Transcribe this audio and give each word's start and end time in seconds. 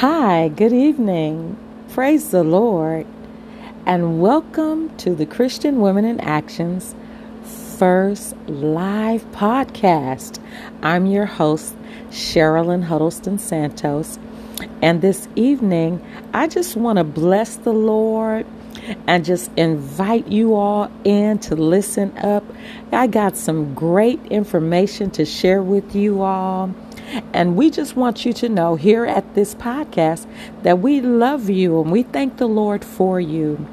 Hi, 0.00 0.48
good 0.48 0.72
evening. 0.72 1.58
Praise 1.90 2.30
the 2.30 2.42
Lord. 2.42 3.06
And 3.84 4.18
welcome 4.18 4.96
to 4.96 5.14
the 5.14 5.26
Christian 5.26 5.82
Women 5.82 6.06
in 6.06 6.18
Actions 6.20 6.94
first 7.76 8.34
live 8.48 9.30
podcast. 9.32 10.42
I'm 10.82 11.04
your 11.04 11.26
host, 11.26 11.76
Sherilyn 12.08 12.84
Huddleston 12.84 13.36
Santos. 13.38 14.18
And 14.80 15.02
this 15.02 15.28
evening, 15.36 16.02
I 16.32 16.46
just 16.46 16.76
want 16.76 16.96
to 16.96 17.04
bless 17.04 17.56
the 17.56 17.74
Lord 17.74 18.46
and 19.06 19.22
just 19.22 19.50
invite 19.58 20.28
you 20.28 20.54
all 20.54 20.90
in 21.04 21.40
to 21.40 21.54
listen 21.54 22.16
up. 22.16 22.44
I 22.90 23.06
got 23.06 23.36
some 23.36 23.74
great 23.74 24.24
information 24.30 25.10
to 25.10 25.26
share 25.26 25.62
with 25.62 25.94
you 25.94 26.22
all. 26.22 26.74
And 27.32 27.56
we 27.56 27.70
just 27.70 27.96
want 27.96 28.24
you 28.24 28.32
to 28.34 28.48
know 28.48 28.76
here 28.76 29.04
at 29.04 29.34
this 29.34 29.54
podcast 29.54 30.26
that 30.62 30.78
we 30.78 31.00
love 31.00 31.50
you 31.50 31.80
and 31.80 31.90
we 31.90 32.02
thank 32.02 32.36
the 32.36 32.46
Lord 32.46 32.84
for 32.84 33.20
you. 33.20 33.66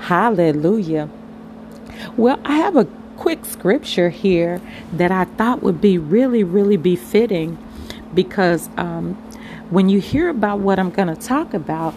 Hallelujah. 0.00 1.08
Well, 2.16 2.40
I 2.44 2.56
have 2.56 2.76
a 2.76 2.86
quick 3.16 3.44
scripture 3.44 4.10
here 4.10 4.60
that 4.92 5.10
I 5.10 5.24
thought 5.24 5.62
would 5.62 5.80
be 5.80 5.98
really, 5.98 6.44
really 6.44 6.76
befitting 6.76 7.58
because 8.12 8.68
um, 8.76 9.14
when 9.70 9.88
you 9.88 10.00
hear 10.00 10.28
about 10.28 10.58
what 10.60 10.78
I'm 10.78 10.90
going 10.90 11.08
to 11.08 11.16
talk 11.16 11.54
about, 11.54 11.94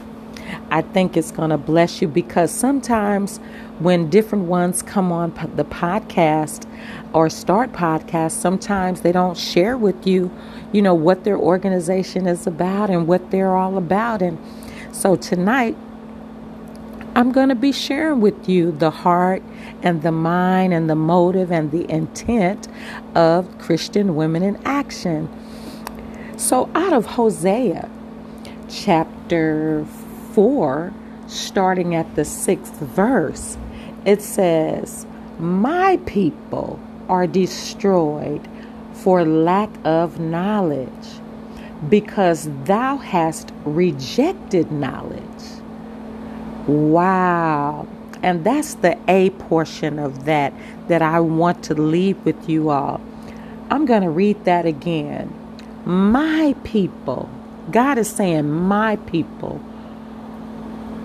I 0.69 0.81
think 0.81 1.17
it's 1.17 1.31
going 1.31 1.49
to 1.49 1.57
bless 1.57 2.01
you 2.01 2.07
because 2.07 2.51
sometimes 2.51 3.39
when 3.79 4.09
different 4.09 4.45
ones 4.45 4.81
come 4.81 5.11
on 5.11 5.31
the 5.55 5.63
podcast 5.63 6.67
or 7.13 7.29
start 7.29 7.71
podcasts, 7.73 8.31
sometimes 8.31 9.01
they 9.01 9.11
don't 9.11 9.37
share 9.37 9.77
with 9.77 10.07
you, 10.07 10.31
you 10.71 10.81
know, 10.81 10.95
what 10.95 11.23
their 11.23 11.37
organization 11.37 12.27
is 12.27 12.47
about 12.47 12.89
and 12.89 13.07
what 13.07 13.29
they're 13.29 13.55
all 13.55 13.77
about. 13.77 14.21
And 14.21 14.39
so 14.91 15.15
tonight, 15.15 15.77
I'm 17.15 17.31
going 17.31 17.49
to 17.49 17.55
be 17.55 17.71
sharing 17.71 18.21
with 18.21 18.47
you 18.47 18.71
the 18.71 18.91
heart 18.91 19.41
and 19.81 20.03
the 20.03 20.11
mind 20.11 20.73
and 20.73 20.89
the 20.89 20.95
motive 20.95 21.51
and 21.51 21.71
the 21.71 21.89
intent 21.91 22.67
of 23.15 23.57
Christian 23.57 24.15
Women 24.15 24.43
in 24.43 24.59
Action. 24.65 25.27
So, 26.37 26.69
out 26.75 26.93
of 26.93 27.07
Hosea 27.07 27.89
chapter 28.69 29.85
4, 30.33 30.93
starting 31.25 31.95
at 31.95 32.15
the 32.15 32.23
sixth 32.23 32.75
verse, 32.75 33.57
it 34.07 34.21
says, 34.21 35.05
My 35.37 35.97
people 36.05 36.79
are 37.09 37.27
destroyed 37.27 38.47
for 38.93 39.23
lack 39.25 39.69
of 39.83 40.19
knowledge, 40.19 40.89
because 41.89 42.49
thou 42.63 42.97
hast 42.97 43.51
rejected 43.65 44.71
knowledge. 44.71 45.21
Wow. 46.67 47.87
And 48.23 48.43
that's 48.43 48.75
the 48.75 48.97
A 49.07 49.29
portion 49.31 49.99
of 49.99 50.25
that 50.25 50.53
that 50.87 51.01
I 51.01 51.19
want 51.19 51.63
to 51.65 51.75
leave 51.75 52.17
with 52.25 52.49
you 52.49 52.69
all. 52.69 53.01
I'm 53.69 53.85
going 53.85 54.01
to 54.01 54.09
read 54.09 54.45
that 54.45 54.65
again. 54.65 55.33
My 55.85 56.55
people, 56.63 57.29
God 57.71 57.97
is 57.97 58.09
saying, 58.09 58.49
My 58.49 58.95
people 58.95 59.61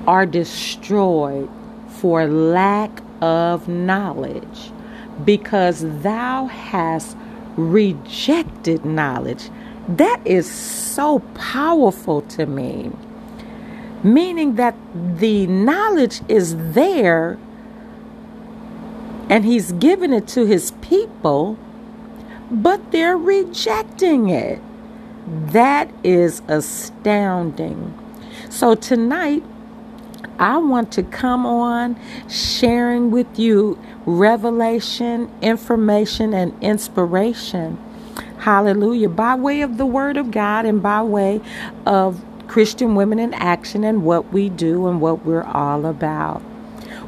are 0.07 0.25
destroyed 0.25 1.51
for 2.03 2.27
lack 2.27 3.01
of 3.21 3.69
knowledge, 3.69 4.73
because 5.25 5.85
thou 6.03 6.47
hast 6.47 7.17
rejected 7.57 8.85
knowledge. 8.85 9.51
That 9.87 10.21
is 10.25 10.51
so 10.51 11.21
powerful 11.37 12.23
to 12.23 12.45
me. 12.45 12.91
Meaning 14.03 14.57
that 14.57 14.75
the 15.19 15.47
knowledge 15.47 16.23
is 16.29 16.57
there 16.73 17.39
and 19.29 19.45
he's 19.45 19.71
given 19.71 20.13
it 20.13 20.27
to 20.29 20.45
his 20.45 20.73
people, 20.81 21.57
but 22.51 22.91
they're 22.91 23.17
rejecting 23.17 24.29
it. 24.29 24.61
That 25.53 25.89
is 26.03 26.43
astounding. 26.49 27.97
So 28.51 28.75
tonight, 28.75 29.45
I 30.43 30.59
want 30.59 30.91
to 30.95 31.05
come 31.05 31.47
on 31.47 31.97
sharing 32.29 33.13
with 33.13 33.39
you 33.39 33.79
revelation, 34.05 35.31
information, 35.41 36.35
and 36.35 36.53
inspiration. 36.61 37.79
Hallelujah. 38.39 39.09
By 39.09 39.37
way 39.37 39.61
of 39.61 39.79
the 39.79 39.87
Word 39.87 40.17
of 40.17 40.33
God 40.33 40.67
and 40.67 40.83
by 40.83 41.01
way 41.01 41.41
of 41.87 42.25
Christian 42.49 42.97
Women 42.97 43.21
in 43.21 43.33
Action 43.35 43.85
and 43.85 44.03
what 44.03 44.33
we 44.33 44.49
do 44.49 44.89
and 44.89 45.01
what 45.01 45.25
we're 45.25 45.45
all 45.45 45.87
about. 45.87 46.43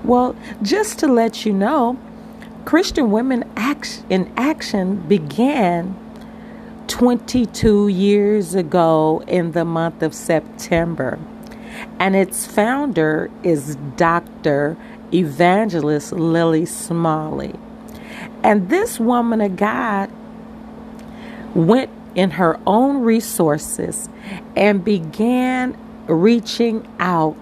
Well, 0.05 0.37
just 0.63 1.01
to 1.01 1.09
let 1.09 1.45
you 1.45 1.53
know, 1.53 1.99
Christian 2.65 3.11
Women 3.11 3.43
in 4.09 4.33
Action 4.37 5.09
began 5.09 5.97
22 6.87 7.89
years 7.89 8.55
ago 8.55 9.25
in 9.27 9.51
the 9.51 9.65
month 9.65 10.05
of 10.05 10.15
September 10.15 11.19
and 11.99 12.17
its 12.17 12.47
founder 12.47 13.31
is 13.43 13.77
Dr. 13.97 14.77
Evangelist 15.13 16.13
Lily 16.13 16.67
Smalley. 16.67 17.55
And 18.43 18.69
this 18.69 19.01
woman 19.01 19.41
of 19.41 19.57
God 19.57 20.11
went 21.55 21.91
in 22.15 22.31
her 22.33 22.59
own 22.67 23.03
resources 23.03 24.09
and 24.57 24.85
began 24.85 25.77
reaching 26.07 26.87
out 26.99 27.37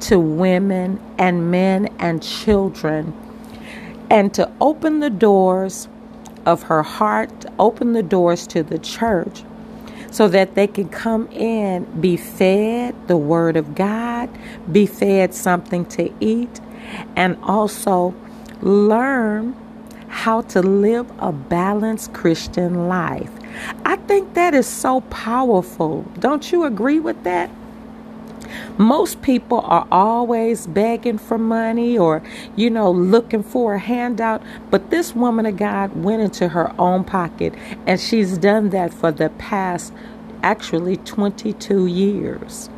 to 0.00 0.18
women 0.18 1.00
and 1.18 1.50
men 1.50 1.88
and 1.98 2.22
children 2.22 3.12
and 4.10 4.32
to 4.34 4.50
open 4.60 5.00
the 5.00 5.10
doors 5.10 5.88
of 6.44 6.62
her 6.64 6.82
heart, 6.82 7.44
open 7.58 7.92
the 7.92 8.02
doors 8.02 8.46
to 8.46 8.62
the 8.62 8.78
church 8.78 9.42
so 10.16 10.28
that 10.28 10.54
they 10.54 10.66
can 10.66 10.88
come 10.88 11.28
in, 11.30 11.84
be 12.00 12.16
fed 12.16 12.94
the 13.06 13.18
Word 13.18 13.54
of 13.54 13.74
God, 13.74 14.30
be 14.72 14.86
fed 14.86 15.34
something 15.34 15.84
to 15.84 16.10
eat, 16.20 16.58
and 17.16 17.36
also 17.42 18.14
learn 18.62 19.54
how 20.08 20.40
to 20.40 20.62
live 20.62 21.06
a 21.18 21.32
balanced 21.32 22.14
Christian 22.14 22.88
life. 22.88 23.30
I 23.84 23.96
think 23.96 24.32
that 24.32 24.54
is 24.54 24.66
so 24.66 25.02
powerful. 25.02 26.06
Don't 26.18 26.50
you 26.50 26.64
agree 26.64 26.98
with 26.98 27.22
that? 27.24 27.50
Most 28.78 29.22
people 29.22 29.60
are 29.60 29.86
always 29.90 30.66
begging 30.66 31.18
for 31.18 31.38
money 31.38 31.96
or, 31.96 32.22
you 32.56 32.70
know, 32.70 32.90
looking 32.90 33.42
for 33.42 33.74
a 33.74 33.78
handout. 33.78 34.42
But 34.70 34.90
this 34.90 35.14
woman 35.14 35.46
of 35.46 35.56
God 35.56 35.96
went 35.96 36.22
into 36.22 36.48
her 36.48 36.74
own 36.78 37.04
pocket 37.04 37.54
and 37.86 38.00
she's 38.00 38.38
done 38.38 38.70
that 38.70 38.92
for 38.92 39.12
the 39.12 39.30
past 39.30 39.92
actually 40.42 40.96
22 40.98 41.86
years. 41.86 42.70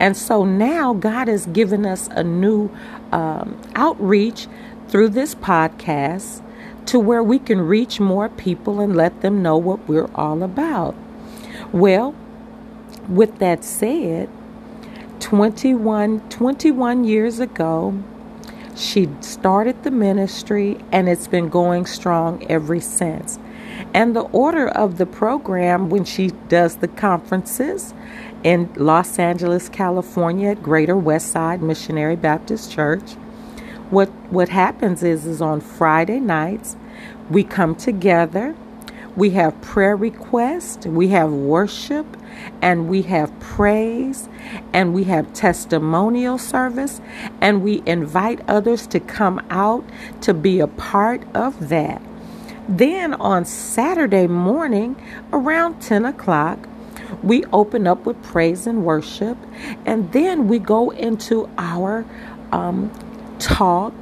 And 0.00 0.16
so 0.16 0.44
now 0.44 0.94
God 0.94 1.28
has 1.28 1.46
given 1.46 1.86
us 1.86 2.08
a 2.12 2.24
new 2.24 2.70
um, 3.12 3.60
outreach 3.74 4.48
through 4.88 5.10
this 5.10 5.34
podcast 5.34 6.42
to 6.86 6.98
where 6.98 7.22
we 7.22 7.38
can 7.38 7.60
reach 7.60 8.00
more 8.00 8.28
people 8.30 8.80
and 8.80 8.96
let 8.96 9.20
them 9.20 9.42
know 9.42 9.56
what 9.56 9.86
we're 9.88 10.10
all 10.14 10.42
about. 10.42 10.94
Well, 11.72 12.14
with 13.08 13.38
that 13.38 13.62
said, 13.62 14.30
21, 15.20 16.28
21 16.28 17.04
years 17.04 17.38
ago, 17.40 18.02
she 18.74 19.08
started 19.20 19.82
the 19.82 19.90
ministry 19.90 20.78
and 20.92 21.08
it's 21.08 21.26
been 21.26 21.48
going 21.48 21.86
strong 21.86 22.44
ever 22.50 22.80
since. 22.80 23.38
And 23.92 24.14
the 24.14 24.22
order 24.22 24.68
of 24.68 24.98
the 24.98 25.06
program 25.06 25.90
when 25.90 26.04
she 26.04 26.28
does 26.48 26.76
the 26.76 26.88
conferences 26.88 27.94
in 28.44 28.72
Los 28.76 29.18
Angeles, 29.18 29.68
California 29.68 30.50
at 30.50 30.62
Greater 30.62 30.94
Westside 30.94 31.60
Missionary 31.60 32.16
Baptist 32.16 32.70
Church, 32.70 33.14
what 33.90 34.08
what 34.30 34.48
happens 34.50 35.02
is 35.02 35.26
is 35.26 35.40
on 35.40 35.60
Friday 35.60 36.20
nights 36.20 36.76
we 37.30 37.42
come 37.42 37.74
together 37.74 38.54
we 39.18 39.30
have 39.30 39.60
prayer 39.62 39.96
requests, 39.96 40.86
we 40.86 41.08
have 41.08 41.32
worship, 41.32 42.06
and 42.62 42.88
we 42.88 43.02
have 43.02 43.38
praise, 43.40 44.28
and 44.72 44.94
we 44.94 45.04
have 45.04 45.32
testimonial 45.32 46.38
service, 46.38 47.00
and 47.40 47.64
we 47.64 47.82
invite 47.84 48.40
others 48.48 48.86
to 48.86 49.00
come 49.00 49.44
out 49.50 49.84
to 50.20 50.32
be 50.32 50.60
a 50.60 50.68
part 50.68 51.24
of 51.34 51.68
that. 51.68 52.00
Then 52.68 53.14
on 53.14 53.44
Saturday 53.44 54.28
morning, 54.28 54.94
around 55.32 55.80
10 55.82 56.04
o'clock, 56.04 56.68
we 57.24 57.44
open 57.46 57.88
up 57.88 58.06
with 58.06 58.22
praise 58.22 58.68
and 58.68 58.84
worship, 58.84 59.36
and 59.84 60.12
then 60.12 60.46
we 60.46 60.60
go 60.60 60.90
into 60.90 61.50
our 61.58 62.04
um, 62.52 62.92
talk 63.40 63.94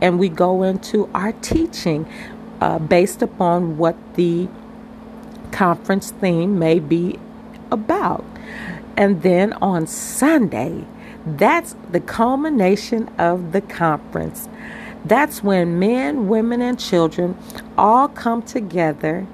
and 0.00 0.18
we 0.18 0.30
go 0.30 0.62
into 0.62 1.10
our 1.14 1.32
teaching 1.32 2.08
uh, 2.60 2.78
based 2.78 3.22
upon 3.22 3.76
what 3.76 3.96
the 4.14 4.48
conference 5.52 6.10
theme 6.10 6.58
may 6.58 6.78
be 6.78 7.18
about. 7.70 8.24
And 8.96 9.22
then 9.22 9.52
on 9.54 9.86
Sunday, 9.86 10.84
that's 11.24 11.76
the 11.90 12.00
culmination 12.00 13.08
of 13.18 13.52
the 13.52 13.60
conference. 13.60 14.48
That's 15.04 15.42
when 15.42 15.78
men, 15.78 16.28
women, 16.28 16.60
and 16.62 16.78
children 16.78 17.36
all 17.76 18.08
come 18.08 18.42
together 18.42 19.26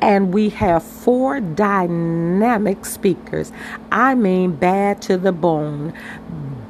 and 0.00 0.32
we 0.32 0.48
have 0.50 0.82
four 0.82 1.40
dynamic 1.40 2.84
speakers. 2.84 3.52
I 3.92 4.14
mean, 4.14 4.52
bad 4.56 5.02
to 5.02 5.18
the 5.18 5.32
bone. 5.32 5.92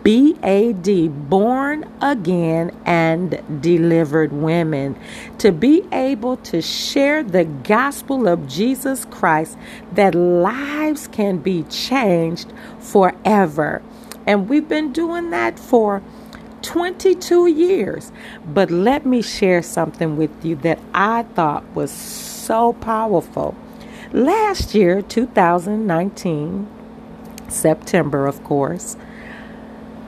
BAD, 0.02 1.28
born 1.28 1.90
again 2.00 2.74
and 2.86 3.42
delivered 3.60 4.32
women, 4.32 4.98
to 5.38 5.52
be 5.52 5.84
able 5.92 6.38
to 6.38 6.62
share 6.62 7.22
the 7.22 7.44
gospel 7.44 8.26
of 8.26 8.48
Jesus 8.48 9.04
Christ 9.04 9.58
that 9.92 10.14
lives 10.14 11.06
can 11.08 11.38
be 11.38 11.64
changed 11.64 12.52
forever. 12.78 13.82
And 14.26 14.48
we've 14.48 14.68
been 14.68 14.92
doing 14.92 15.30
that 15.30 15.58
for 15.58 16.02
22 16.62 17.46
years. 17.46 18.12
But 18.46 18.70
let 18.70 19.04
me 19.04 19.22
share 19.22 19.62
something 19.62 20.16
with 20.16 20.44
you 20.44 20.56
that 20.56 20.78
I 20.94 21.24
thought 21.34 21.64
was 21.74 21.90
so 21.90 22.72
powerful. 22.74 23.54
Last 24.12 24.74
year, 24.74 25.02
2019, 25.02 26.68
September, 27.48 28.26
of 28.26 28.42
course, 28.44 28.96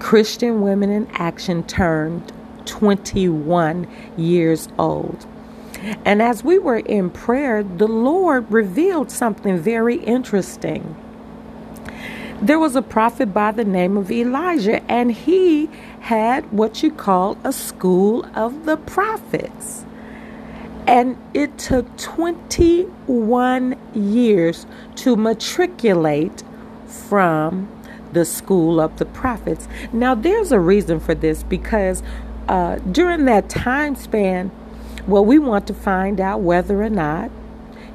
Christian 0.03 0.63
Women 0.63 0.91
in 0.91 1.07
Action 1.13 1.63
turned 1.63 2.33
21 2.67 3.87
years 4.17 4.69
old. 4.77 5.27
And 6.05 6.21
as 6.21 6.43
we 6.43 6.59
were 6.59 6.79
in 6.79 7.09
prayer, 7.09 7.63
the 7.63 7.87
Lord 7.87 8.51
revealed 8.51 9.13
something 9.13 9.57
very 9.59 9.97
interesting. 9.97 10.97
There 12.43 12.59
was 12.59 12.75
a 12.75 12.83
prophet 12.83 13.33
by 13.33 13.53
the 13.53 13.65
name 13.65 13.97
of 13.97 14.11
Elijah, 14.11 14.83
and 14.91 15.13
he 15.13 15.71
had 16.01 16.51
what 16.53 16.83
you 16.83 16.91
call 16.91 17.39
a 17.45 17.53
school 17.53 18.27
of 18.35 18.67
the 18.67 18.77
prophets. 18.77 19.85
And 20.85 21.17
it 21.33 21.57
took 21.59 21.97
21 21.97 23.77
years 23.95 24.67
to 24.97 25.15
matriculate 25.15 26.43
from 26.89 27.69
the 28.13 28.25
school 28.25 28.81
of 28.81 28.99
the 28.99 29.07
prophets. 29.07 29.69
Now, 29.93 30.15
there's 30.15 30.53
a 30.53 30.61
reason 30.61 31.01
for 31.01 31.15
this 31.15 31.43
because 31.43 32.03
uh, 32.49 32.77
during 32.91 33.25
that 33.27 33.49
time 33.49 33.97
span, 33.97 34.51
well, 35.07 35.25
we 35.25 35.39
want 35.39 35.67
to 35.69 35.75
find 35.75 36.21
out 36.21 36.41
whether 36.41 36.83
or 36.83 36.91
not 36.91 37.31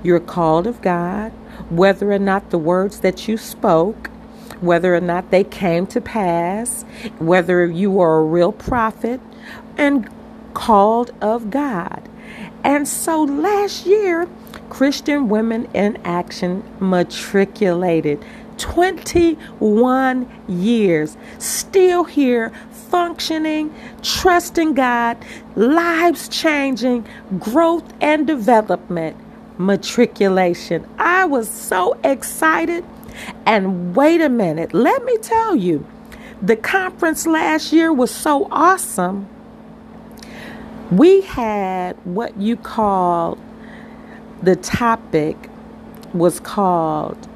you're 0.04 0.20
called 0.20 0.68
of 0.68 0.82
God, 0.82 1.32
whether 1.70 2.12
or 2.12 2.20
not 2.20 2.50
the 2.50 2.58
words 2.58 3.02
that 3.02 3.28
you 3.28 3.38
spoke, 3.38 4.10
whether 4.62 4.96
or 4.96 5.02
not 5.02 5.32
they 5.32 5.44
came 5.44 5.88
to 5.88 6.02
pass, 6.02 6.84
whether 7.20 7.66
you 7.68 8.00
are 8.00 8.20
a 8.20 8.24
real 8.24 8.52
prophet 8.52 9.22
and 9.78 10.10
called 10.54 11.12
of 11.22 11.50
God. 11.52 12.08
And 12.64 12.88
so 12.88 13.24
last 13.24 13.86
year, 13.86 14.28
Christian 14.70 15.30
Women 15.30 15.68
in 15.74 15.98
Action 16.04 16.64
matriculated 16.80 18.24
21 18.58 20.30
years, 20.48 21.18
still 21.40 22.04
here, 22.04 22.52
functioning, 22.72 23.74
trusting 24.02 24.74
God, 24.74 25.18
lives 25.56 26.30
changing, 26.30 27.08
growth 27.40 27.94
and 28.02 28.26
development, 28.28 29.18
matriculation. 29.58 30.88
I 30.98 31.26
was 31.26 31.50
so 31.50 32.00
excited. 32.04 32.86
And 33.46 33.96
wait 33.96 34.22
a 34.22 34.30
minute, 34.30 34.74
let 34.74 35.04
me 35.04 35.18
tell 35.18 35.56
you, 35.56 35.86
the 36.42 36.56
conference 36.56 37.26
last 37.26 37.74
year 37.74 37.92
was 37.92 38.12
so 38.12 38.48
awesome. 38.52 39.28
We 40.92 41.22
had 41.22 41.98
what 42.06 42.38
you 42.38 42.56
call 42.56 43.38
the 44.42 44.56
topic 44.56 45.36
was 46.14 46.40
called 46.40 47.28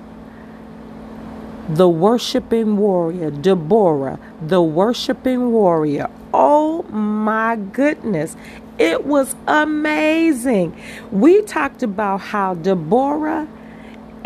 the 1.76 1.88
worshiping 1.88 2.76
warrior, 2.76 3.32
Deborah, 3.32 4.20
the 4.42 4.62
worshiping 4.62 5.52
warrior. 5.52 6.10
Oh 6.34 6.84
my 6.84 7.56
goodness. 7.56 8.36
It 8.78 9.06
was 9.06 9.36
amazing. 9.48 10.76
We 11.12 11.42
talked 11.44 11.82
about 11.82 12.20
how 12.20 12.56
Deborah 12.56 13.48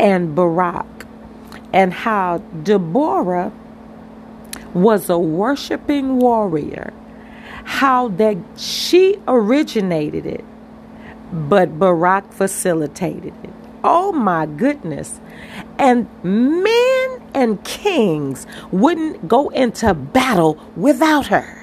and 0.00 0.34
Barak 0.34 0.86
and 1.72 1.92
how 1.92 2.38
Deborah 2.62 3.52
was 4.74 5.08
a 5.08 5.18
worshiping 5.18 6.18
warrior, 6.18 6.92
how 7.64 8.08
that 8.08 8.36
she 8.56 9.20
originated 9.28 10.26
it, 10.26 10.44
but 11.32 11.78
Barak 11.78 12.32
facilitated 12.32 13.34
it. 13.44 13.50
Oh 13.84 14.10
my 14.10 14.46
goodness. 14.46 15.20
And 15.78 16.08
men 16.24 16.95
and 17.34 17.62
kings 17.64 18.46
wouldn't 18.70 19.28
go 19.28 19.48
into 19.50 19.94
battle 19.94 20.58
without 20.76 21.26
her. 21.26 21.56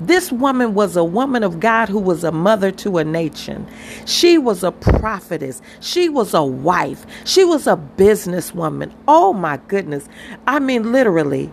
This 0.00 0.32
woman 0.32 0.72
was 0.72 0.96
a 0.96 1.04
woman 1.04 1.42
of 1.42 1.60
God 1.60 1.90
who 1.90 1.98
was 1.98 2.24
a 2.24 2.32
mother 2.32 2.70
to 2.72 2.96
a 2.96 3.04
nation. 3.04 3.66
She 4.06 4.38
was 4.38 4.64
a 4.64 4.72
prophetess. 4.72 5.60
She 5.80 6.08
was 6.08 6.32
a 6.32 6.42
wife. 6.42 7.04
She 7.24 7.44
was 7.44 7.66
a 7.66 7.76
businesswoman. 7.76 8.92
Oh 9.06 9.34
my 9.34 9.58
goodness. 9.68 10.08
I 10.46 10.58
mean, 10.58 10.90
literally, 10.90 11.52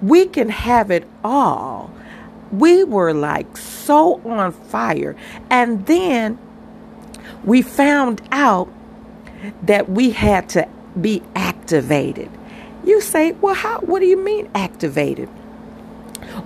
we 0.00 0.24
can 0.26 0.48
have 0.48 0.90
it 0.90 1.06
all. 1.22 1.92
We 2.50 2.82
were 2.82 3.12
like 3.12 3.58
so 3.58 4.22
on 4.24 4.52
fire. 4.52 5.14
And 5.50 5.84
then 5.84 6.38
we 7.44 7.60
found 7.60 8.22
out 8.32 8.72
that 9.62 9.90
we 9.90 10.10
had 10.10 10.48
to 10.50 10.66
be 10.98 11.22
activated. 11.34 12.30
You 12.84 13.00
say, 13.00 13.32
well, 13.32 13.54
how, 13.54 13.78
what 13.80 14.00
do 14.00 14.06
you 14.06 14.16
mean 14.16 14.50
activated? 14.54 15.28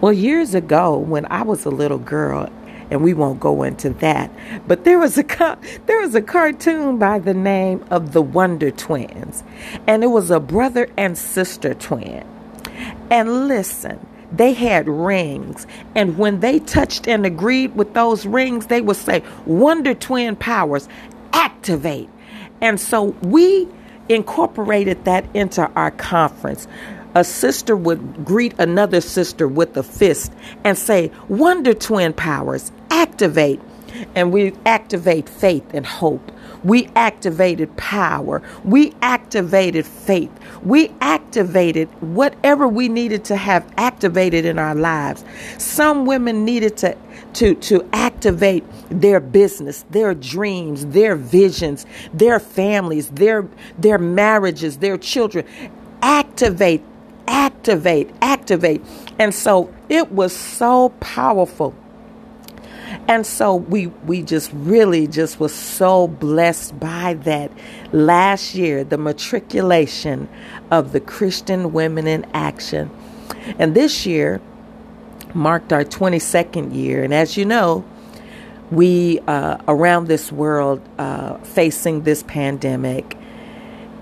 Well, 0.01 0.13
years 0.13 0.55
ago, 0.55 0.99
when 0.99 1.27
I 1.27 1.43
was 1.43 1.65
a 1.65 1.71
little 1.71 1.99
girl, 1.99 2.51
and 2.91 3.03
we 3.03 3.15
won't 3.15 3.41
go 3.41 3.63
into 3.63 3.91
that, 3.91 4.31
but 4.69 4.85
there 4.85 4.99
was 4.99 5.19
a 5.19 5.59
there 5.87 6.01
was 6.01 6.15
a 6.15 6.23
cartoon 6.23 6.99
by 6.99 7.19
the 7.19 7.35
name 7.35 7.85
of 7.91 8.13
the 8.13 8.23
Wonder 8.23 8.71
Twins, 8.71 9.43
and 9.87 10.05
it 10.05 10.09
was 10.09 10.31
a 10.31 10.41
brother 10.41 10.89
and 10.97 11.17
sister 11.19 11.75
twin. 11.75 12.25
And 13.11 13.49
listen, 13.49 14.07
they 14.31 14.53
had 14.53 14.89
rings, 14.89 15.67
and 15.95 16.19
when 16.19 16.41
they 16.41 16.61
touched 16.61 17.09
and 17.09 17.27
agreed 17.27 17.75
with 17.75 17.95
those 17.95 18.27
rings, 18.27 18.67
they 18.67 18.81
would 18.81 18.97
say, 18.97 19.23
"Wonder 19.47 19.95
Twin 19.95 20.37
powers, 20.37 20.89
activate." 21.33 22.09
And 22.61 22.79
so 22.79 23.15
we 23.23 23.69
incorporated 24.09 25.05
that 25.05 25.25
into 25.35 25.71
our 25.73 25.91
conference. 25.93 26.67
A 27.15 27.25
sister 27.25 27.77
would 27.77 28.25
greet 28.25 28.55
another 28.59 29.01
sister 29.01 29.49
with 29.49 29.77
a 29.77 29.83
fist 29.83 30.33
and 30.65 30.77
say, 30.77 31.11
Wonder 31.29 31.73
Twin 31.73 32.13
powers, 32.13 32.73
activate. 32.91 33.61
And 34.15 34.31
we 34.31 34.53
activate 34.67 35.27
faith 35.27 35.65
and 35.73 35.87
hope. 35.87 36.31
We 36.65 36.91
activated 36.97 37.75
power. 37.79 38.43
We 38.65 38.93
activated 39.01 39.87
faith. 39.87 40.31
We 40.63 40.93
activated 41.01 41.89
whatever 42.03 42.69
we 42.69 42.89
needed 42.89 43.25
to 43.27 43.37
have 43.37 43.67
activated 43.79 44.45
in 44.45 44.59
our 44.59 44.75
lives. 44.75 45.25
Some 45.57 46.05
women 46.05 46.45
needed 46.45 46.77
to 46.79 46.97
to, 47.37 47.55
to 47.55 47.87
activate 47.93 48.65
their 48.89 49.21
business, 49.21 49.85
their 49.91 50.15
dreams, 50.15 50.87
their 50.87 51.15
visions, 51.17 51.85
their 52.13 52.41
families, 52.41 53.11
their, 53.11 53.47
their 53.79 53.99
marriages, 53.99 54.79
their 54.79 54.97
children. 54.97 55.47
Activate, 56.03 56.83
activate, 57.29 58.11
activate. 58.23 58.83
And 59.19 59.35
so 59.35 59.73
it 59.91 60.13
was 60.13 60.35
so 60.35 60.91
powerful. 61.01 61.75
And 63.09 63.27
so 63.27 63.57
we 63.57 63.89
we 64.07 64.23
just 64.23 64.51
really 64.55 65.07
just 65.07 65.41
was 65.41 65.53
so 65.55 66.09
blessed 66.09 66.79
by 66.79 67.15
that 67.25 67.51
last 67.93 68.55
year, 68.55 68.85
the 68.85 68.97
matriculation 68.97 70.29
of 70.71 70.93
the 70.93 71.01
Christian 71.01 71.73
Women 71.73 72.07
in 72.07 72.25
Action. 72.33 72.91
And 73.59 73.75
this 73.75 74.07
year, 74.07 74.41
marked 75.37 75.73
our 75.73 75.85
22nd 75.85 76.75
year. 76.75 77.05
And 77.05 77.15
as 77.15 77.37
you 77.37 77.45
know, 77.45 77.85
we 78.71 79.21
uh, 79.21 79.59
around 79.69 80.09
this 80.09 80.33
world 80.33 80.81
uh, 80.99 81.37
facing 81.39 82.03
this 82.03 82.25
pandemic, 82.25 83.17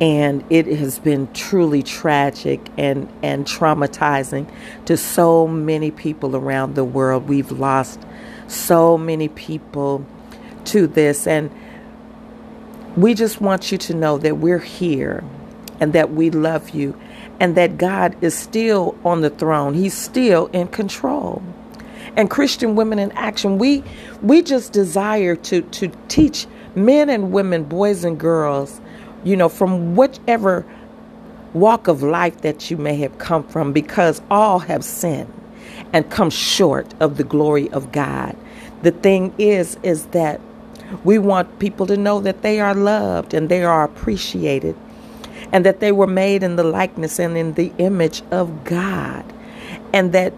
and 0.01 0.43
it 0.49 0.67
has 0.67 0.99
been 0.99 1.31
truly 1.35 1.83
tragic 1.83 2.61
and, 2.79 3.13
and 3.23 3.45
traumatizing 3.45 4.51
to 4.87 4.97
so 4.97 5.47
many 5.47 5.91
people 5.91 6.35
around 6.35 6.77
the 6.77 6.85
world. 6.85 7.29
We've 7.29 7.53
lost 7.53 8.01
so 8.49 8.97
many 8.97 9.29
people 9.29 10.07
to 10.67 10.87
this, 10.87 11.27
and 11.27 11.51
we 12.97 13.13
just 13.13 13.41
want 13.41 13.71
you 13.71 13.79
to 13.79 13.95
know 13.95 14.17
that 14.19 14.39
we're 14.39 14.59
here 14.59 15.23
and 15.81 15.93
that 15.93 16.13
we 16.13 16.31
love 16.31 16.71
you 16.71 16.99
and 17.41 17.57
that 17.57 17.79
God 17.79 18.17
is 18.23 18.37
still 18.37 18.97
on 19.05 19.21
the 19.21 19.31
throne. 19.31 19.75
He's 19.75 19.95
still 19.95 20.47
in 20.49 20.69
control. 20.69 21.43
And 22.17 22.31
Christian 22.31 22.77
Women 22.77 22.99
in 22.99 23.13
Action, 23.13 23.59
we 23.59 23.83
we 24.23 24.43
just 24.43 24.73
desire 24.73 25.37
to 25.37 25.63
to 25.63 25.91
teach 26.09 26.47
men 26.75 27.11
and 27.11 27.33
women, 27.33 27.65
boys 27.65 28.05
and 28.05 28.19
girls, 28.19 28.81
you 29.25 29.37
know, 29.37 29.49
from 29.49 29.97
whichever 29.97 30.65
walk 31.55 31.89
of 31.89 32.03
life 32.03 32.43
that 32.43 32.71
you 32.71 32.77
may 32.77 32.97
have 32.97 33.17
come 33.19 33.45
from 33.45 33.73
because 33.73 34.23
all 34.31 34.59
have 34.61 34.85
sinned 34.85 35.33
and 35.93 36.11
come 36.11 36.31
short 36.31 36.95
of 37.01 37.17
the 37.17 37.25
glory 37.25 37.71
of 37.71 37.93
God. 37.93 38.37
The 38.83 38.93
thing 38.93 39.35
is 39.39 39.79
is 39.83 40.07
that 40.09 40.41
we 41.05 41.19
want 41.19 41.59
people 41.59 41.87
to 41.87 41.97
know 41.97 42.21
that 42.21 42.43
they 42.43 42.61
are 42.61 42.75
loved 42.75 43.35
and 43.35 43.49
they 43.49 43.65
are 43.65 43.85
appreciated 43.85 44.77
and 45.55 45.65
that 45.65 45.79
they 45.79 45.93
were 45.93 46.09
made 46.09 46.43
in 46.43 46.57
the 46.57 46.65
likeness 46.65 47.21
and 47.21 47.39
in 47.39 47.55
the 47.55 47.73
image 47.79 48.23
of 48.33 48.65
God 48.65 49.25
and 49.93 50.13
that 50.13 50.35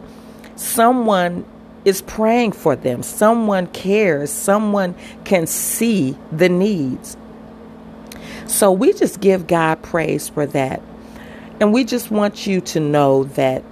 someone 0.56 1.42
is 1.86 2.02
praying 2.02 2.52
for 2.52 2.76
them, 2.76 3.02
someone 3.02 3.66
cares, 3.68 4.30
someone 4.30 4.94
can 5.24 5.46
see 5.46 6.18
the 6.30 6.50
needs. 6.50 7.16
So 8.46 8.70
we 8.70 8.92
just 8.92 9.20
give 9.20 9.46
God 9.46 9.82
praise 9.82 10.28
for 10.28 10.44
that. 10.48 10.82
And 11.60 11.72
we 11.72 11.84
just 11.84 12.10
want 12.10 12.46
you 12.46 12.60
to 12.60 12.80
know 12.80 13.24
that 13.24 13.64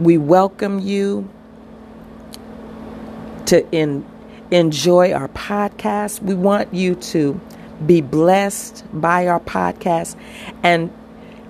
we 0.00 0.18
welcome 0.18 0.80
you 0.80 1.30
to 3.46 3.64
in, 3.70 4.04
enjoy 4.50 5.12
our 5.12 5.28
podcast. 5.28 6.20
We 6.20 6.34
want 6.34 6.74
you 6.74 6.96
to 6.96 7.40
be 7.86 8.00
blessed 8.00 8.84
by 8.92 9.26
our 9.26 9.40
podcast. 9.40 10.16
And 10.62 10.90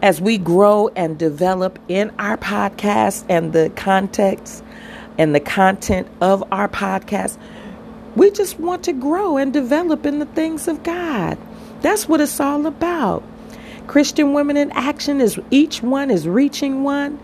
as 0.02 0.20
we 0.20 0.38
grow 0.38 0.88
and 0.88 1.18
develop 1.18 1.78
in 1.88 2.12
our 2.18 2.36
podcast 2.36 3.24
and 3.28 3.52
the 3.52 3.70
context 3.74 4.62
and 5.16 5.34
the 5.34 5.40
content 5.40 6.08
of 6.20 6.44
our 6.52 6.68
podcast, 6.68 7.38
we 8.14 8.30
just 8.30 8.58
want 8.58 8.84
to 8.84 8.92
grow 8.92 9.36
and 9.36 9.52
develop 9.52 10.06
in 10.06 10.18
the 10.18 10.26
things 10.26 10.68
of 10.68 10.82
God. 10.82 11.38
That's 11.82 12.08
what 12.08 12.20
it's 12.20 12.40
all 12.40 12.66
about. 12.66 13.22
Christian 13.86 14.32
Women 14.34 14.56
in 14.56 14.70
Action 14.72 15.20
is 15.20 15.40
each 15.50 15.82
one 15.82 16.10
is 16.10 16.28
reaching 16.28 16.84
one. 16.84 17.18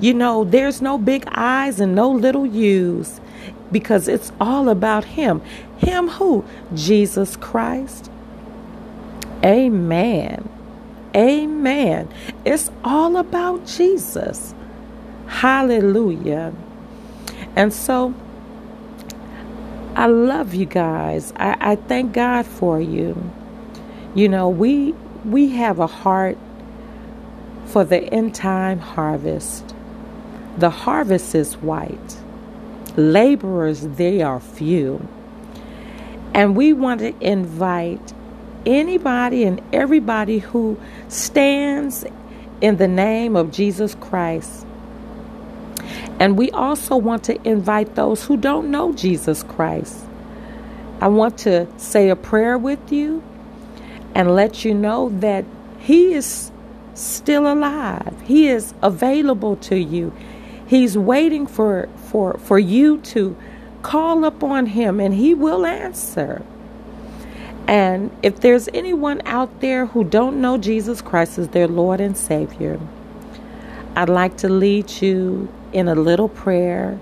You 0.00 0.14
know, 0.14 0.44
there's 0.44 0.82
no 0.82 0.98
big 0.98 1.24
I's 1.28 1.80
and 1.80 1.94
no 1.94 2.10
little 2.10 2.46
U's 2.46 3.20
because 3.72 4.08
it's 4.08 4.32
all 4.40 4.68
about 4.68 5.04
Him. 5.04 5.40
Him 5.78 6.08
who? 6.08 6.44
Jesus 6.74 7.36
Christ. 7.36 8.10
Amen. 9.44 10.48
Amen. 11.16 12.08
It's 12.44 12.70
all 12.84 13.16
about 13.16 13.66
Jesus. 13.66 14.54
Hallelujah. 15.26 16.54
And 17.56 17.72
so, 17.72 18.14
I 19.96 20.06
love 20.06 20.54
you 20.54 20.66
guys. 20.66 21.32
I, 21.36 21.56
I 21.60 21.76
thank 21.76 22.12
God 22.14 22.46
for 22.46 22.80
you. 22.80 23.30
You 24.14 24.28
know, 24.28 24.48
we 24.48 24.92
we 25.24 25.50
have 25.50 25.78
a 25.78 25.86
heart 25.86 26.38
for 27.66 27.84
the 27.84 27.98
end 28.12 28.34
time 28.34 28.78
harvest. 28.78 29.74
The 30.58 30.70
harvest 30.70 31.34
is 31.34 31.56
white. 31.58 32.18
Laborers, 32.96 33.82
they 33.86 34.22
are 34.22 34.40
few. 34.40 35.06
And 36.34 36.56
we 36.56 36.72
want 36.72 37.00
to 37.00 37.14
invite 37.20 38.12
anybody 38.66 39.44
and 39.44 39.60
everybody 39.72 40.38
who 40.38 40.78
stands 41.08 42.04
in 42.60 42.76
the 42.76 42.88
name 42.88 43.36
of 43.36 43.52
Jesus 43.52 43.94
Christ. 43.94 44.66
And 46.18 46.36
we 46.36 46.50
also 46.50 46.96
want 46.96 47.24
to 47.24 47.48
invite 47.48 47.94
those 47.94 48.24
who 48.24 48.36
don't 48.36 48.70
know 48.70 48.92
Jesus 48.92 49.42
Christ. 49.42 50.04
I 51.00 51.08
want 51.08 51.38
to 51.38 51.66
say 51.78 52.10
a 52.10 52.16
prayer 52.16 52.58
with 52.58 52.92
you 52.92 53.22
and 54.14 54.34
let 54.34 54.64
you 54.64 54.74
know 54.74 55.08
that 55.20 55.46
He 55.78 56.12
is 56.12 56.50
still 56.94 57.50
alive. 57.50 58.14
He 58.26 58.48
is 58.48 58.74
available 58.82 59.56
to 59.56 59.76
you. 59.76 60.12
He's 60.66 60.96
waiting 60.98 61.46
for, 61.46 61.88
for, 62.10 62.38
for 62.38 62.58
you 62.58 62.98
to 62.98 63.36
call 63.82 64.24
upon 64.26 64.66
Him 64.66 65.00
and 65.00 65.14
He 65.14 65.32
will 65.34 65.64
answer. 65.64 66.42
And 67.70 68.10
if 68.20 68.40
there's 68.40 68.68
anyone 68.74 69.22
out 69.24 69.60
there 69.60 69.86
who 69.86 70.02
don't 70.02 70.40
know 70.40 70.58
Jesus 70.58 71.00
Christ 71.00 71.38
as 71.38 71.50
their 71.50 71.68
Lord 71.68 72.00
and 72.00 72.16
Savior, 72.16 72.80
I'd 73.94 74.08
like 74.08 74.36
to 74.38 74.48
lead 74.48 74.90
you 75.00 75.48
in 75.72 75.86
a 75.86 75.94
little 75.94 76.28
prayer. 76.28 76.98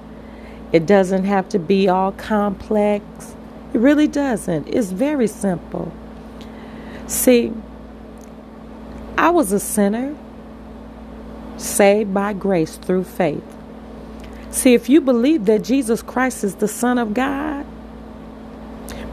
It 0.70 0.84
doesn't 0.84 1.24
have 1.24 1.48
to 1.48 1.58
be 1.58 1.88
all 1.88 2.12
complex. 2.12 3.34
It 3.72 3.78
really 3.78 4.08
doesn't. 4.08 4.68
It's 4.68 4.90
very 4.90 5.26
simple. 5.26 5.90
See, 7.06 7.54
I 9.16 9.30
was 9.30 9.52
a 9.52 9.60
sinner 9.60 10.14
saved 11.56 12.12
by 12.12 12.34
grace 12.34 12.76
through 12.76 13.04
faith. 13.04 13.56
See, 14.50 14.74
if 14.74 14.90
you 14.90 15.00
believe 15.00 15.46
that 15.46 15.64
Jesus 15.64 16.02
Christ 16.02 16.44
is 16.44 16.56
the 16.56 16.68
Son 16.68 16.98
of 16.98 17.14
God, 17.14 17.64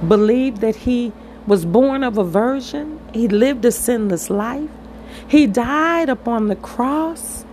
believe 0.06 0.60
that 0.60 0.76
He 0.76 1.14
was 1.48 1.66
born 1.66 2.04
of 2.04 2.18
a 2.18 2.24
virgin, 2.24 3.00
He 3.14 3.28
lived 3.28 3.66
a 3.66 3.72
sinless 3.72 4.30
life, 4.30 4.70
He 5.28 5.48
died 5.48 6.10
upon 6.10 6.48
the 6.48 6.56
cross, 6.56 7.46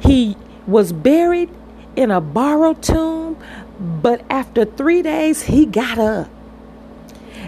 He 0.00 0.36
was 0.66 0.92
buried 0.92 1.50
in 1.96 2.10
a 2.10 2.20
borrowed 2.20 2.82
tomb, 2.82 3.36
but 3.78 4.24
after 4.30 4.64
three 4.64 5.02
days, 5.02 5.42
He 5.42 5.66
got 5.66 5.98
up 5.98 6.30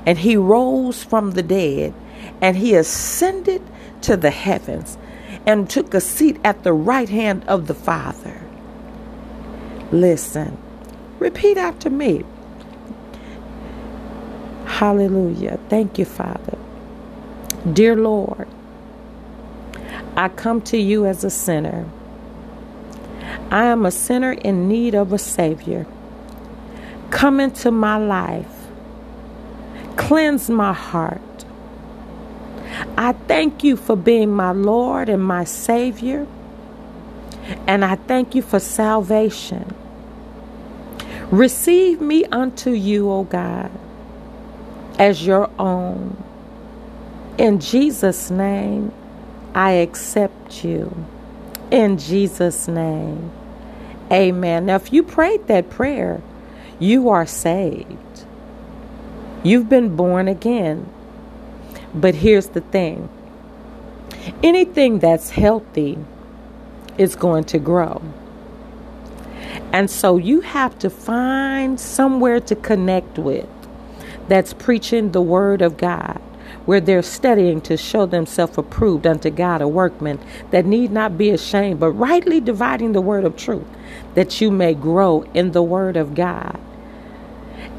and 0.06 0.18
He 0.18 0.36
rose 0.36 1.04
from 1.04 1.32
the 1.32 1.42
dead 1.42 1.94
and 2.40 2.56
he 2.56 2.74
ascended 2.74 3.62
to 4.02 4.16
the 4.16 4.30
heavens 4.30 4.98
and 5.46 5.70
took 5.70 5.94
a 5.94 6.00
seat 6.00 6.38
at 6.44 6.64
the 6.64 6.72
right 6.72 7.08
hand 7.08 7.44
of 7.46 7.68
the 7.68 7.74
Father. 7.74 8.42
Listen, 9.92 10.58
repeat 11.18 11.56
after 11.56 11.88
me. 11.88 12.24
Hallelujah. 14.82 15.60
Thank 15.70 15.98
you, 15.98 16.06
Father. 16.06 16.58
Dear 17.72 17.96
Lord, 17.96 18.48
I 20.16 20.28
come 20.28 20.62
to 20.62 20.78
you 20.78 21.06
as 21.06 21.24
a 21.24 21.30
sinner. 21.30 21.86
I 23.50 23.66
am 23.66 23.86
a 23.86 23.92
sinner 23.92 24.32
in 24.32 24.68
need 24.68 24.94
of 24.94 25.12
a 25.12 25.18
Savior. 25.18 25.86
Come 27.10 27.40
into 27.40 27.70
my 27.70 27.98
life. 27.98 28.68
Cleanse 29.96 30.50
my 30.50 30.72
heart 30.72 31.44
I 32.98 33.12
thank 33.12 33.64
you 33.64 33.76
for 33.76 33.96
being 33.96 34.30
my 34.32 34.52
Lord 34.52 35.08
and 35.08 35.24
my 35.24 35.44
Savior. 35.44 36.26
And 37.66 37.84
I 37.84 37.96
thank 37.96 38.34
you 38.34 38.42
for 38.42 38.60
salvation. 38.60 39.74
Receive 41.30 42.00
me 42.00 42.24
unto 42.26 42.70
you, 42.70 43.10
O 43.10 43.24
God, 43.24 43.70
as 44.98 45.26
your 45.26 45.50
own. 45.58 46.22
In 47.38 47.60
Jesus' 47.60 48.30
name, 48.30 48.92
I 49.54 49.72
accept 49.72 50.64
you. 50.64 51.06
In 51.70 51.98
Jesus' 51.98 52.68
name, 52.68 53.30
amen. 54.10 54.66
Now, 54.66 54.76
if 54.76 54.92
you 54.92 55.02
prayed 55.02 55.46
that 55.48 55.70
prayer, 55.70 56.22
you 56.78 57.08
are 57.08 57.26
saved. 57.26 58.24
You've 59.42 59.68
been 59.68 59.96
born 59.96 60.28
again. 60.28 60.88
But 61.94 62.14
here's 62.14 62.48
the 62.48 62.60
thing 62.60 63.08
anything 64.42 64.98
that's 65.00 65.30
healthy 65.30 65.98
is 66.98 67.16
going 67.16 67.44
to 67.44 67.58
grow. 67.58 68.02
And 69.72 69.90
so 69.90 70.16
you 70.18 70.42
have 70.42 70.78
to 70.80 70.90
find 70.90 71.80
somewhere 71.80 72.40
to 72.40 72.54
connect 72.54 73.18
with 73.18 73.48
that's 74.28 74.52
preaching 74.52 75.12
the 75.12 75.22
word 75.22 75.62
of 75.62 75.76
God, 75.76 76.20
where 76.66 76.80
they're 76.80 77.02
studying 77.02 77.60
to 77.62 77.76
show 77.76 78.06
themselves 78.06 78.58
approved 78.58 79.06
unto 79.06 79.30
God, 79.30 79.62
a 79.62 79.68
workman 79.68 80.20
that 80.50 80.66
need 80.66 80.92
not 80.92 81.18
be 81.18 81.30
ashamed, 81.30 81.80
but 81.80 81.90
rightly 81.92 82.40
dividing 82.40 82.92
the 82.92 83.00
word 83.00 83.24
of 83.24 83.36
truth, 83.36 83.66
that 84.14 84.40
you 84.40 84.50
may 84.50 84.74
grow 84.74 85.22
in 85.34 85.52
the 85.52 85.62
word 85.62 85.96
of 85.96 86.14
God. 86.14 86.58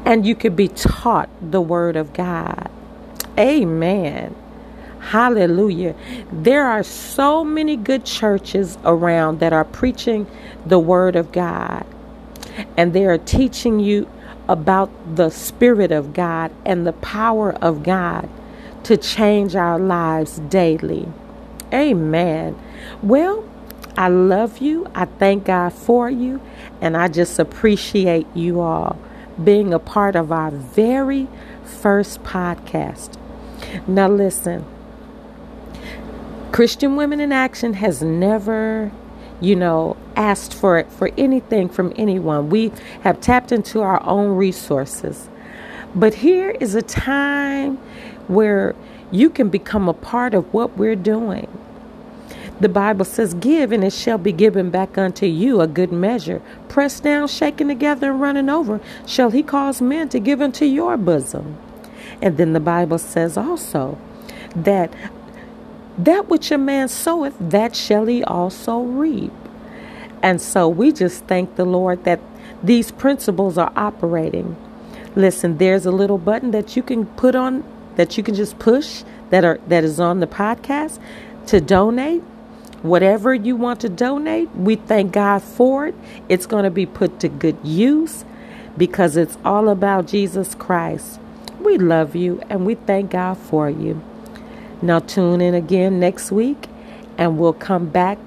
And 0.04 0.26
you 0.26 0.34
could 0.34 0.56
be 0.56 0.68
taught 0.68 1.30
the 1.40 1.60
word 1.60 1.96
of 1.96 2.12
God. 2.12 2.70
Amen. 3.38 4.34
Hallelujah. 5.00 5.94
There 6.32 6.66
are 6.66 6.82
so 6.82 7.44
many 7.44 7.76
good 7.76 8.04
churches 8.06 8.78
around 8.84 9.40
that 9.40 9.52
are 9.52 9.64
preaching 9.64 10.26
the 10.64 10.78
Word 10.78 11.14
of 11.14 11.30
God, 11.32 11.86
and 12.76 12.92
they 12.94 13.04
are 13.04 13.18
teaching 13.18 13.80
you 13.80 14.08
about 14.48 14.90
the 15.16 15.30
Spirit 15.30 15.92
of 15.92 16.12
God 16.12 16.52
and 16.64 16.86
the 16.86 16.92
power 16.92 17.52
of 17.62 17.82
God 17.82 18.28
to 18.84 18.96
change 18.96 19.56
our 19.56 19.78
lives 19.78 20.38
daily. 20.48 21.08
Amen. 21.72 22.58
Well, 23.02 23.48
I 23.96 24.08
love 24.08 24.58
you. 24.58 24.90
I 24.94 25.06
thank 25.06 25.44
God 25.44 25.72
for 25.72 26.10
you. 26.10 26.40
And 26.80 26.96
I 26.96 27.08
just 27.08 27.38
appreciate 27.38 28.26
you 28.34 28.60
all 28.60 28.98
being 29.42 29.72
a 29.74 29.78
part 29.78 30.16
of 30.16 30.30
our 30.30 30.50
very 30.50 31.28
first 31.64 32.22
podcast. 32.22 33.18
Now, 33.86 34.08
listen 34.08 34.64
Christian 36.52 36.94
Women 36.94 37.18
in 37.18 37.32
Action 37.32 37.74
has 37.74 38.00
never, 38.00 38.92
you 39.40 39.56
know, 39.56 39.96
asked 40.16 40.54
for 40.54 40.78
it 40.78 40.90
for 40.90 41.10
anything 41.18 41.68
from 41.68 41.92
anyone. 41.96 42.50
We 42.50 42.72
have 43.02 43.20
tapped 43.20 43.52
into 43.52 43.80
our 43.80 44.02
own 44.04 44.36
resources. 44.36 45.28
But 45.94 46.14
here 46.14 46.50
is 46.60 46.74
a 46.74 46.82
time 46.82 47.76
where 48.26 48.74
you 49.10 49.30
can 49.30 49.48
become 49.48 49.88
a 49.88 49.94
part 49.94 50.34
of 50.34 50.52
what 50.52 50.76
we're 50.76 50.96
doing. 50.96 51.46
The 52.60 52.68
Bible 52.68 53.04
says, 53.04 53.34
Give, 53.34 53.72
and 53.72 53.84
it 53.84 53.92
shall 53.92 54.18
be 54.18 54.32
given 54.32 54.70
back 54.70 54.96
unto 54.96 55.26
you 55.26 55.60
a 55.60 55.66
good 55.66 55.92
measure, 55.92 56.40
pressed 56.68 57.02
down, 57.02 57.28
shaken 57.28 57.68
together, 57.68 58.12
and 58.12 58.20
running 58.20 58.48
over, 58.48 58.80
shall 59.06 59.30
he 59.30 59.42
cause 59.42 59.80
men 59.80 60.08
to 60.10 60.20
give 60.20 60.40
unto 60.40 60.64
your 60.64 60.96
bosom. 60.96 61.58
And 62.22 62.36
then 62.36 62.52
the 62.52 62.60
Bible 62.60 62.98
says 62.98 63.36
also 63.36 63.98
that 64.54 64.92
that 65.98 66.28
which 66.28 66.50
a 66.50 66.58
man 66.58 66.88
soweth, 66.88 67.36
that 67.40 67.76
shall 67.76 68.06
he 68.06 68.24
also 68.24 68.80
reap. 68.80 69.32
And 70.22 70.40
so 70.40 70.68
we 70.68 70.92
just 70.92 71.24
thank 71.26 71.56
the 71.56 71.64
Lord 71.64 72.04
that 72.04 72.20
these 72.62 72.90
principles 72.90 73.58
are 73.58 73.72
operating. 73.76 74.56
Listen, 75.14 75.58
there's 75.58 75.86
a 75.86 75.92
little 75.92 76.18
button 76.18 76.50
that 76.52 76.76
you 76.76 76.82
can 76.82 77.06
put 77.06 77.34
on 77.34 77.62
that 77.96 78.16
you 78.16 78.24
can 78.24 78.34
just 78.34 78.58
push 78.58 79.04
that 79.30 79.44
are 79.44 79.60
that 79.68 79.84
is 79.84 80.00
on 80.00 80.20
the 80.20 80.26
podcast 80.26 80.98
to 81.46 81.60
donate 81.60 82.22
whatever 82.82 83.34
you 83.34 83.56
want 83.56 83.80
to 83.80 83.88
donate. 83.88 84.54
We 84.56 84.76
thank 84.76 85.12
God 85.12 85.42
for 85.42 85.86
it. 85.86 85.94
It's 86.28 86.46
going 86.46 86.64
to 86.64 86.70
be 86.70 86.86
put 86.86 87.20
to 87.20 87.28
good 87.28 87.56
use 87.62 88.24
because 88.76 89.16
it's 89.16 89.38
all 89.44 89.68
about 89.68 90.06
Jesus 90.06 90.54
Christ. 90.54 91.20
We 91.60 91.78
love 91.78 92.16
you 92.16 92.42
and 92.50 92.66
we 92.66 92.74
thank 92.74 93.12
God 93.12 93.38
for 93.38 93.70
you. 93.70 94.02
Now, 94.84 95.00
tune 95.00 95.40
in 95.40 95.54
again 95.54 95.98
next 95.98 96.30
week 96.30 96.68
and 97.18 97.38
we'll 97.38 97.54
come 97.54 97.86
back 97.86 98.18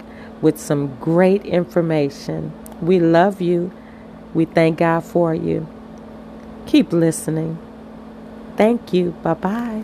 with 0.41 0.59
some 0.59 0.97
great 0.99 1.45
information. 1.45 2.51
We 2.81 2.99
love 2.99 3.41
you. 3.41 3.71
We 4.33 4.45
thank 4.45 4.79
God 4.79 5.05
for 5.05 5.35
you. 5.35 5.67
Keep 6.65 6.93
listening. 6.93 7.59
Thank 8.57 8.93
you. 8.93 9.11
Bye 9.23 9.35
bye. 9.35 9.83